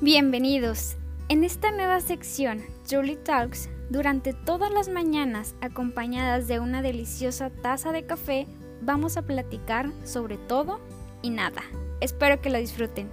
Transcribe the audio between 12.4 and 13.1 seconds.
que lo disfruten.